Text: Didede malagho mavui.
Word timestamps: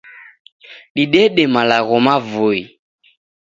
Didede 0.95 1.43
malagho 1.53 1.97
mavui. 2.05 2.61